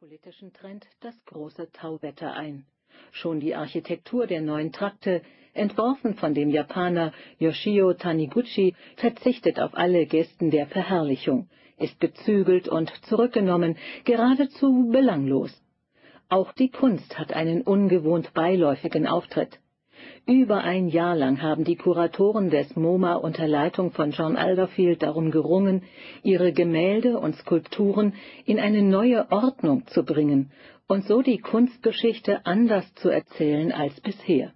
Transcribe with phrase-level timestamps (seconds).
[0.00, 2.64] politischen Trend das große Tauwetter ein.
[3.10, 5.22] Schon die Architektur der neuen Trakte,
[5.54, 11.48] entworfen von dem Japaner Yoshio Taniguchi, verzichtet auf alle Gesten der Verherrlichung,
[11.78, 15.50] ist gezügelt und zurückgenommen, geradezu belanglos.
[16.28, 19.58] Auch die Kunst hat einen ungewohnt beiläufigen Auftritt.
[20.28, 25.30] Über ein Jahr lang haben die Kuratoren des MoMA unter Leitung von John Alderfield darum
[25.30, 25.84] gerungen,
[26.22, 28.12] ihre Gemälde und Skulpturen
[28.44, 30.50] in eine neue Ordnung zu bringen
[30.86, 34.52] und so die Kunstgeschichte anders zu erzählen als bisher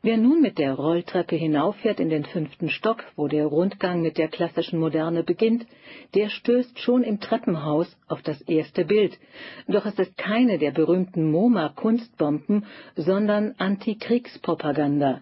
[0.00, 4.28] Wer nun mit der Rolltreppe hinauffährt in den fünften Stock, wo der Rundgang mit der
[4.28, 5.66] klassischen Moderne beginnt,
[6.14, 9.18] der stößt schon im Treppenhaus auf das erste Bild,
[9.66, 15.20] doch es ist keine der berühmten MoMA-Kunstbomben, sondern Antikriegspropaganda,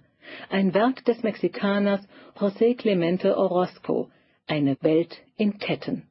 [0.51, 2.07] ein Werk des Mexikaners
[2.39, 4.11] José Clemente Orozco,
[4.47, 6.03] eine Welt in Ketten.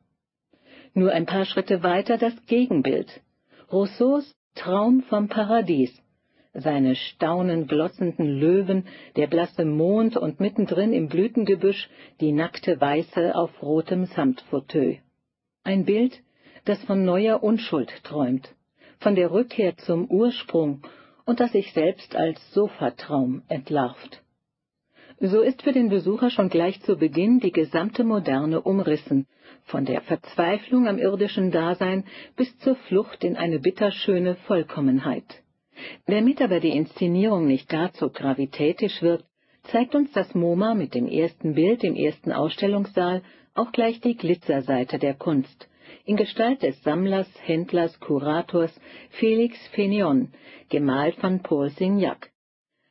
[0.94, 3.22] Nur ein paar Schritte weiter das Gegenbild,
[3.72, 5.92] Rousseaus Traum vom Paradies,
[6.56, 11.90] seine staunend glotzenden Löwen, der blasse Mond und mittendrin im Blütengebüsch
[12.22, 15.00] die nackte Weiße auf rotem Samtfauteuil.
[15.64, 16.22] Ein Bild,
[16.64, 18.56] das von neuer Unschuld träumt,
[19.00, 20.82] von der Rückkehr zum Ursprung
[21.26, 24.22] und das sich selbst als Sofatraum entlarvt.
[25.20, 29.28] So ist für den Besucher schon gleich zu Beginn die gesamte Moderne umrissen,
[29.64, 32.04] von der Verzweiflung am irdischen Dasein
[32.36, 35.45] bis zur Flucht in eine bitterschöne Vollkommenheit.
[36.06, 39.26] Damit aber die Inszenierung nicht gar zu gravitätisch wirkt,
[39.64, 43.24] zeigt uns das MoMA mit dem ersten Bild im ersten Ausstellungssaal
[43.56, 45.70] auch gleich die Glitzerseite der Kunst,
[46.06, 48.80] in Gestalt des Sammlers, Händlers, Kurators
[49.12, 50.28] Felix Fénéon,
[50.70, 52.32] gemalt von Paul Signac.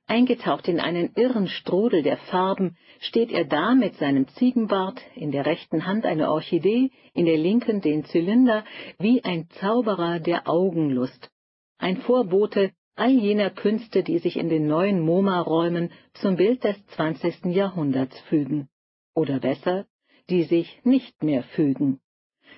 [0.07, 5.47] Eingetaucht in einen irren Strudel der Farben steht er da mit seinem Ziegenbart, in der
[5.47, 8.65] rechten Hand eine Orchidee, in der linken den Zylinder,
[8.99, 11.31] wie ein Zauberer der Augenlust,
[11.79, 17.47] ein Vorbote all jener Künste, die sich in den neuen MoMA-Räumen zum Bild des 20.
[17.47, 18.69] Jahrhunderts fügen.
[19.15, 19.87] Oder besser,
[20.31, 22.01] die sich nicht mehr fügen.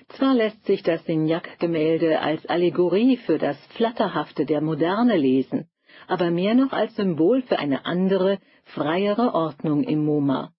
[0.09, 5.67] Zwar lässt sich das Signac-Gemälde als Allegorie für das Flatterhafte der Moderne lesen,
[6.07, 10.53] aber mehr noch als Symbol für eine andere, freiere Ordnung im MoMA.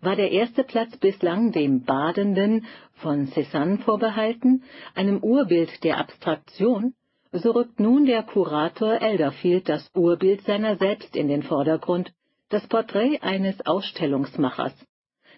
[0.00, 4.62] War der erste Platz bislang dem Badenden von Cézanne vorbehalten,
[4.94, 6.94] einem Urbild der Abstraktion,
[7.32, 12.12] so rückt nun der Kurator Elderfield das Urbild seiner selbst in den Vordergrund,
[12.48, 14.74] das Porträt eines Ausstellungsmachers.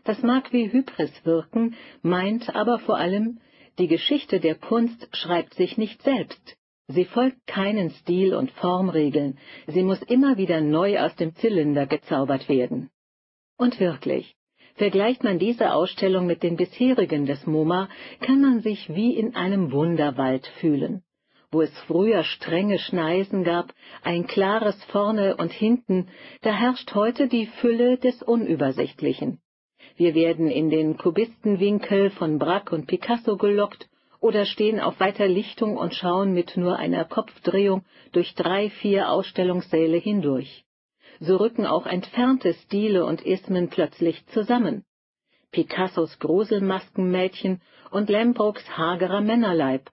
[0.04, 3.40] Das mag wie Hybris wirken, meint aber vor allem,
[3.78, 6.56] die Geschichte der Kunst schreibt sich nicht selbst.
[6.86, 12.48] Sie folgt keinen Stil und Formregeln, sie muss immer wieder neu aus dem Zylinder gezaubert
[12.48, 12.90] werden.
[13.56, 14.34] Und wirklich,
[14.74, 17.88] vergleicht man diese Ausstellung mit den bisherigen des MoMA,
[18.20, 21.02] kann man sich wie in einem Wunderwald fühlen
[21.52, 23.72] wo es früher strenge Schneisen gab,
[24.02, 26.08] ein klares Vorne und Hinten,
[26.42, 29.40] da herrscht heute die Fülle des Unübersichtlichen.
[29.96, 33.88] Wir werden in den Kubistenwinkel von Braque und Picasso gelockt
[34.20, 39.96] oder stehen auf weiter Lichtung und schauen mit nur einer Kopfdrehung durch drei, vier Ausstellungssäle
[39.96, 40.64] hindurch.
[41.18, 44.84] So rücken auch entfernte Stile und Ismen plötzlich zusammen.
[45.50, 47.60] Picassos Gruselmaskenmädchen
[47.90, 49.90] und Lembrucks hagerer Männerleib,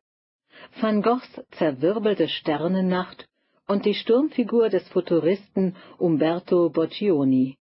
[0.79, 3.28] van Goghs zerwirbelte Sternennacht
[3.68, 7.57] und die Sturmfigur des Futuristen Umberto Boccioni.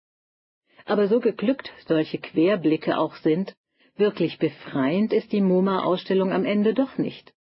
[0.86, 3.56] Aber so geglückt solche Querblicke auch sind,
[3.96, 7.34] wirklich befreiend ist die MoMA-Ausstellung am Ende doch nicht.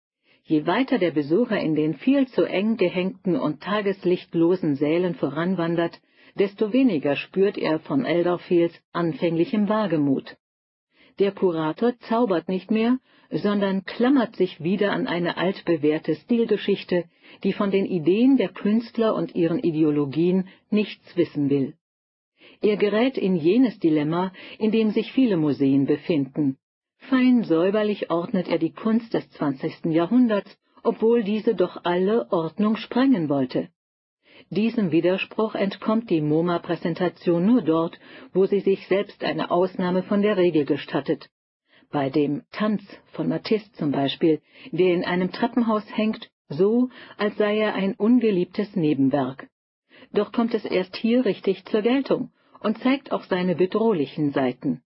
[0.45, 5.99] Je weiter der Besucher in den viel zu eng gehängten und tageslichtlosen Sälen voranwandert,
[6.35, 10.35] desto weniger spürt er von Elderfields anfänglichem Wagemut.
[11.19, 12.97] Der Kurator zaubert nicht mehr,
[13.29, 17.05] sondern klammert sich wieder an eine altbewährte Stilgeschichte,
[17.43, 21.73] die von den Ideen der Künstler und ihren Ideologien nichts wissen will.
[22.61, 26.57] Er gerät in jenes Dilemma, in dem sich viele Museen befinden.
[26.97, 29.85] Fein säuberlich ordnet er die Kunst des 20.
[29.85, 33.69] Jahrhunderts, obwohl diese doch alle Ordnung sprengen wollte.
[34.49, 37.99] Diesem Widerspruch entkommt die MoMA-Präsentation nur dort,
[38.33, 41.29] wo sie sich selbst eine Ausnahme von der Regel gestattet,
[41.91, 42.83] bei dem Tanz
[43.13, 44.41] von Matisse zum Beispiel,
[44.71, 49.47] der in einem Treppenhaus hängt, so, als sei er ein ungeliebtes Nebenwerk.
[50.11, 54.81] Doch kommt es erst hier richtig zur Geltung und zeigt auch seine bedrohlichen Seiten.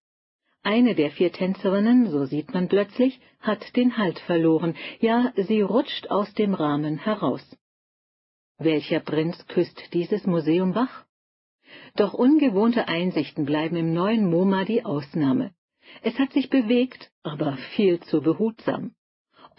[0.63, 6.09] Eine der vier Tänzerinnen, so sieht man plötzlich, hat den Halt verloren, ja, sie rutscht
[6.09, 7.57] aus dem Rahmen heraus.
[8.59, 11.06] Welcher Prinz küsst dieses Museum wach?
[11.95, 15.51] Doch ungewohnte Einsichten bleiben im neuen MoMA die Ausnahme.
[16.01, 18.95] Es hat sich bewegt, aber viel zu behutsam.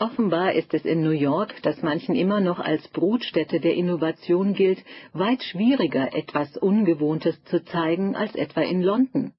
[0.00, 4.84] Offenbar ist es in New York, das manchen immer noch als Brutstätte der Innovation gilt,
[5.12, 9.32] weit schwieriger, etwas Ungewohntes zu zeigen, als etwa in London.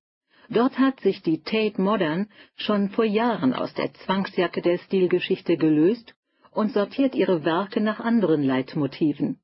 [0.49, 6.15] Dort hat sich die Tate Modern schon vor Jahren aus der Zwangsjacke der Stilgeschichte gelöst
[6.51, 9.41] und sortiert ihre Werke nach anderen Leitmotiven.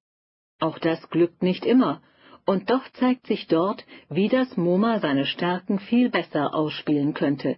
[0.60, 2.02] Auch das glückt nicht immer,
[2.46, 7.58] und doch zeigt sich dort, wie das MoMA seine Stärken viel besser ausspielen könnte.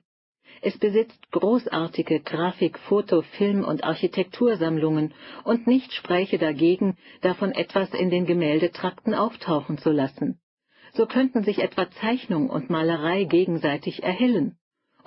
[0.62, 5.14] Es besitzt großartige Grafik-, Foto-, Film- und Architektursammlungen,
[5.44, 10.40] und nichts spräche dagegen, davon etwas in den Gemäldetrakten auftauchen zu lassen.
[10.94, 14.58] So könnten sich etwa Zeichnung und Malerei gegenseitig erhellen.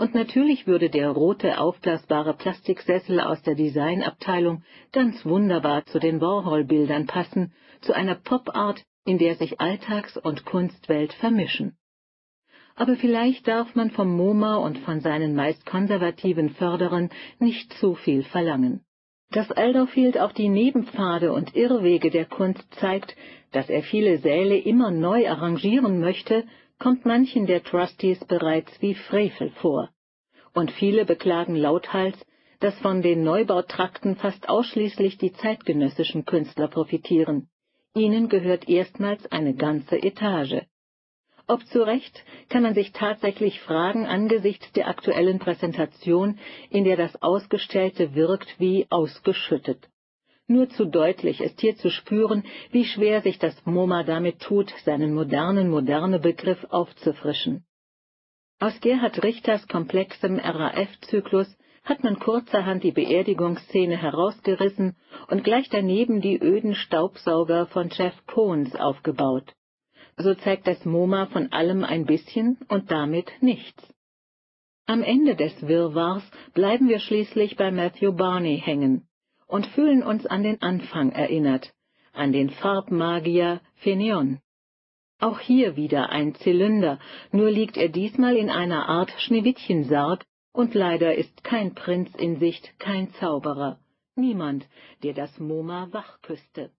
[0.00, 4.62] Und natürlich würde der rote aufblasbare Plastiksessel aus der Designabteilung
[4.92, 7.52] ganz wunderbar zu den Warhol-Bildern passen,
[7.82, 11.76] zu einer Pop-Art, in der sich Alltags- und Kunstwelt vermischen
[12.80, 18.22] aber vielleicht darf man vom MoMA und von seinen meist konservativen Förderern nicht zu viel
[18.22, 18.80] verlangen.
[19.32, 23.14] Dass Alderfield auch die Nebenpfade und Irrwege der Kunst zeigt,
[23.52, 26.44] dass er viele Säle immer neu arrangieren möchte,
[26.80, 29.90] kommt manchen der Trustees bereits wie Frevel vor.
[30.54, 32.16] Und viele beklagen lauthals,
[32.58, 37.48] dass von den Neubautrakten fast ausschließlich die zeitgenössischen Künstler profitieren.
[37.94, 40.62] Ihnen gehört erstmals eine ganze Etage.
[41.46, 46.38] Ob zu Recht, kann man sich tatsächlich fragen angesichts der aktuellen Präsentation,
[46.70, 49.88] in der das Ausgestellte wirkt wie ausgeschüttet.
[50.54, 52.42] Nur zu deutlich ist hier zu spüren,
[52.72, 57.64] wie schwer sich das MoMA damit tut, seinen modernen Moderne-Begriff aufzufrischen.
[58.58, 64.96] Aus Gerhard Richters komplexem RAF-Zyklus hat man kurzerhand die Beerdigungsszene herausgerissen
[65.28, 69.54] und gleich daneben die öden Staubsauger von Jeff Koons aufgebaut
[70.16, 73.82] so zeigt das MoMA von allem ein bisschen und damit nichts.
[74.86, 79.06] Am Ende des Wirrwarrs bleiben wir schließlich bei Matthew Barney hängen
[79.50, 81.72] und fühlen uns an den Anfang erinnert,
[82.12, 84.40] an den Farbmagier Phäneon.
[85.18, 86.98] Auch hier wieder ein Zylinder,
[87.32, 92.78] nur liegt er diesmal in einer Art Schneewittchensarg, und leider ist kein Prinz in Sicht,
[92.78, 93.78] kein Zauberer,
[94.16, 94.66] niemand,
[95.02, 96.70] der das MoMA wachküsste.